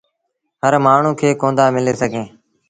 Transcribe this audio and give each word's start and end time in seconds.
هر 0.63 0.73
مآڻهوٚݩ 0.85 1.17
کي 1.19 1.29
ڪوندآ 1.41 1.65
مليٚ 1.75 1.99
سگھيٚن۔ 2.01 2.27